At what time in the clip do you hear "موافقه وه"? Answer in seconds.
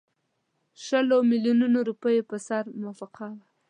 2.81-3.43